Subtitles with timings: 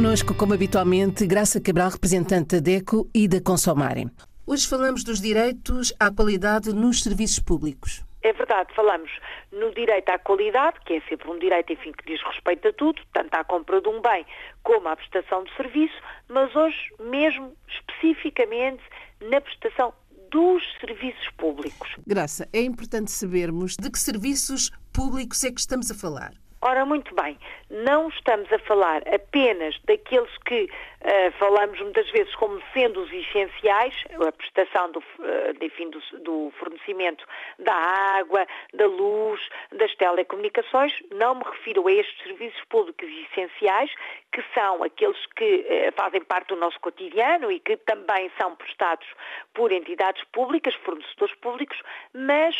[0.00, 4.06] Conosco, como habitualmente, Graça Cabral, representante da DECO e da Consomare.
[4.46, 8.02] Hoje falamos dos direitos à qualidade nos serviços públicos.
[8.22, 9.10] É verdade, falamos
[9.52, 12.98] no direito à qualidade, que é sempre um direito, enfim, que diz respeito a tudo,
[13.12, 14.24] tanto à compra de um bem
[14.62, 18.82] como à prestação de serviço, mas hoje mesmo especificamente
[19.20, 19.92] na prestação
[20.30, 21.94] dos serviços públicos.
[22.06, 26.32] Graça, é importante sabermos de que serviços públicos é que estamos a falar.
[26.62, 27.38] Ora, muito bem,
[27.70, 30.68] não estamos a falar apenas daqueles que
[31.00, 33.94] uh, falamos muitas vezes como sendo os essenciais,
[34.26, 37.24] a prestação do, uh, enfim, do, do, fornecimento
[37.58, 39.40] da água, da luz,
[39.72, 43.92] das telecomunicações, não me refiro a estes serviços públicos essenciais,
[44.32, 49.06] que são aqueles que uh, fazem parte do nosso cotidiano e que também são prestados
[49.54, 51.80] por entidades públicas, fornecedores públicos,
[52.12, 52.54] mas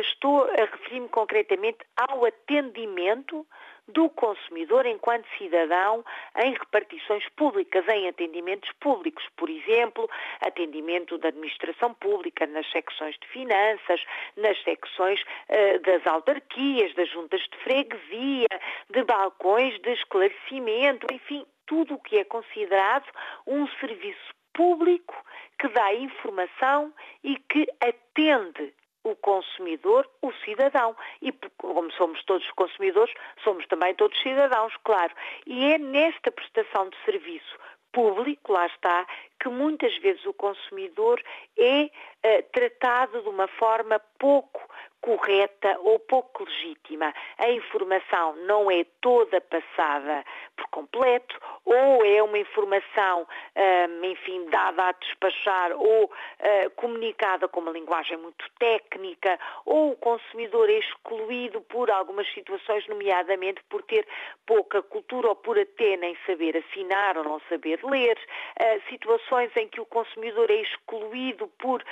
[0.00, 3.46] estou a referir-me concretamente ao atendimento
[3.88, 6.04] do consumidor enquanto cidadão
[6.36, 10.08] em repartições públicas, em atendimentos públicos, por exemplo,
[10.40, 14.00] atendimento da administração pública nas secções de finanças,
[14.36, 18.48] nas secções uh, das autarquias, das juntas de freguesia,
[18.90, 23.10] de balcões de esclarecimento, enfim, tudo o que é considerado
[23.46, 25.14] um serviço público
[25.58, 28.72] que dá informação e que atende
[29.04, 30.96] o consumidor, o cidadão.
[31.22, 35.14] E como somos todos consumidores, somos também todos cidadãos, claro.
[35.46, 37.58] E é nesta prestação de serviço
[37.92, 39.06] público, lá está,
[39.40, 41.22] que muitas vezes o consumidor
[41.56, 44.60] é uh, tratado de uma forma pouco
[45.00, 47.14] correta ou pouco legítima.
[47.38, 50.24] A informação não é toda passada
[50.56, 53.26] por completo, ou é uma informação,
[53.56, 59.96] hum, enfim, dada a despachar ou uh, comunicada com uma linguagem muito técnica, ou o
[59.96, 64.06] consumidor é excluído por algumas situações, nomeadamente por ter
[64.46, 68.18] pouca cultura ou por até nem saber assinar ou não saber ler,
[68.60, 71.82] uh, situações em que o consumidor é excluído por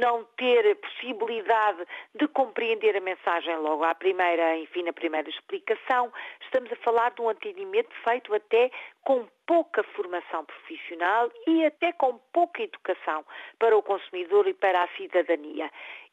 [0.00, 6.12] não ter possibilidade de compreender a mensagem logo à primeira, enfim, na primeira explicação.
[6.42, 8.70] Estamos a falar de um atendimento feito até
[9.04, 13.24] com pouca formação profissional e até com pouca educação
[13.58, 15.70] para o consumidor e para a cidadania.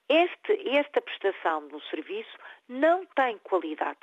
[0.08, 2.38] Este, esta prestação do serviço
[2.70, 4.00] não tem qualidade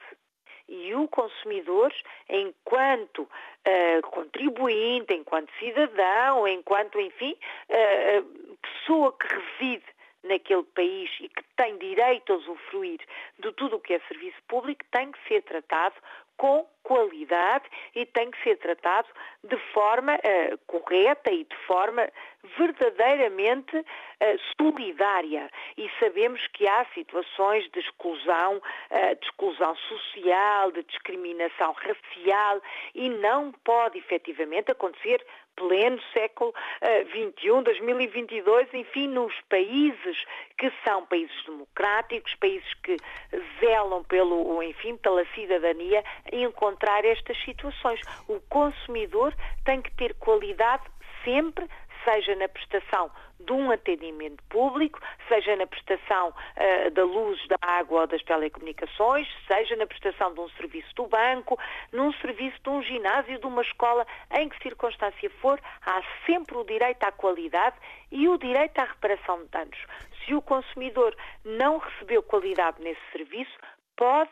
[0.68, 1.92] e o consumidor,
[2.28, 7.36] enquanto uh, contribuinte, enquanto cidadão, enquanto, enfim,
[7.68, 9.84] uh, pessoa que reside
[10.22, 13.00] naquele país e que tem direito a usufruir
[13.38, 15.96] de tudo o que é serviço público, tem que ser tratado
[16.36, 19.08] com qualidade e tem que ser tratado
[19.44, 22.08] de forma uh, correta e de forma
[22.58, 23.84] verdadeiramente uh,
[24.60, 25.48] solidária.
[25.76, 32.60] E sabemos que há situações de exclusão, uh, de exclusão social, de discriminação racial
[32.94, 35.24] e não pode efetivamente acontecer
[35.56, 36.52] pleno século
[37.12, 40.24] XXI, uh, 2022, enfim, nos países
[40.58, 42.96] que são países democráticos, países que
[43.60, 48.00] zelam pelo, enfim, pela cidadania, encontrar estas situações.
[48.28, 49.34] O consumidor
[49.64, 50.84] tem que ter qualidade
[51.24, 51.68] sempre,
[52.04, 53.10] seja na prestação
[53.40, 59.26] de um atendimento público, seja na prestação uh, da luz, da água ou das telecomunicações,
[59.46, 61.58] seja na prestação de um serviço do banco,
[61.92, 66.64] num serviço de um ginásio, de uma escola, em que circunstância for, há sempre o
[66.64, 67.76] direito à qualidade
[68.10, 69.78] e o direito à reparação de danos.
[70.24, 73.58] Se o consumidor não recebeu qualidade nesse serviço,
[73.96, 74.30] pode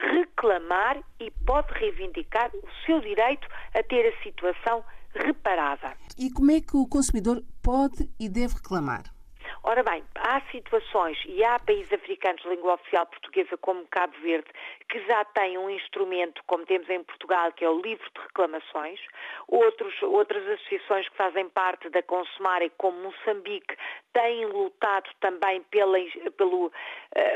[0.00, 4.84] reclamar e pode reivindicar o seu direito a ter a situação
[5.14, 5.96] reparada.
[6.18, 9.04] E como é que o consumidor pode e deve reclamar?
[9.62, 14.48] Ora bem, há situações e há países africanos de língua oficial portuguesa, como Cabo Verde,
[14.88, 18.98] que já têm um instrumento, como temos em Portugal, que é o livro de reclamações.
[19.48, 23.76] Outros, outras associações que fazem parte da Consumare, como Moçambique,
[24.14, 25.98] têm lutado também pela,
[26.38, 26.70] pelo, uh,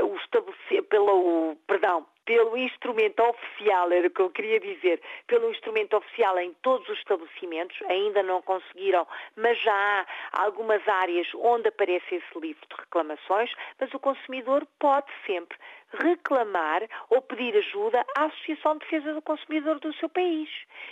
[0.03, 6.39] o pelo, perdão, pelo instrumento oficial, era o que eu queria dizer, pelo instrumento oficial
[6.39, 9.07] em todos os estabelecimentos, ainda não conseguiram,
[9.37, 15.11] mas já há algumas áreas onde aparece esse livro de reclamações, mas o consumidor pode
[15.27, 15.57] sempre
[15.99, 20.49] reclamar ou pedir ajuda à Associação de Defesa do Consumidor do seu país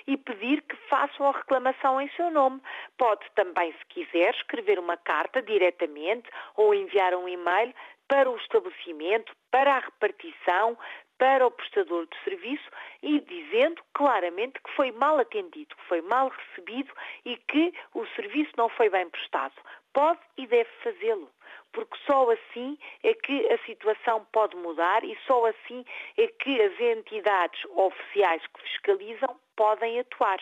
[0.07, 2.61] e pedir que façam a reclamação em seu nome.
[2.97, 7.75] Pode também, se quiser, escrever uma carta diretamente ou enviar um e-mail
[8.09, 10.77] para o estabelecimento, para a repartição,
[11.23, 12.69] para o prestador de serviço
[13.01, 16.93] e dizendo claramente que foi mal atendido, que foi mal recebido
[17.25, 19.55] e que o serviço não foi bem prestado.
[19.93, 21.31] Pode e deve fazê-lo,
[21.73, 25.85] porque só assim é que a situação pode mudar e só assim
[26.17, 30.41] é que as entidades oficiais que fiscalizam podem atuar.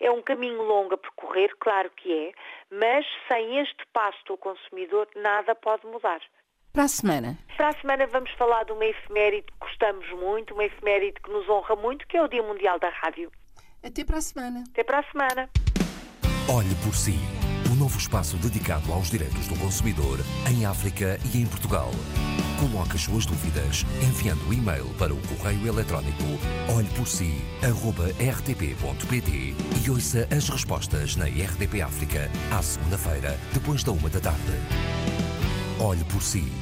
[0.00, 2.32] É um caminho longo a percorrer, claro que é,
[2.70, 6.22] mas sem este passo do consumidor nada pode mudar.
[6.72, 7.38] Para a semana?
[7.54, 11.46] Para a semana vamos falar de uma efeméride que gostamos muito, uma efeméride que nos
[11.46, 13.30] honra muito, que é o Dia Mundial da Rádio.
[13.82, 14.64] Até para a semana.
[14.70, 15.50] Até para a semana.
[16.48, 17.18] Olhe por si.
[17.68, 20.20] O um novo espaço dedicado aos direitos do consumidor
[20.50, 21.90] em África e em Portugal.
[22.58, 26.24] Coloque as suas dúvidas enviando o e-mail para o correio eletrónico
[26.74, 29.54] olheporsi.rtp.pt
[29.84, 34.56] e ouça as respostas na RDP África à segunda-feira, depois da uma da tarde.
[35.78, 36.61] Olhe por si.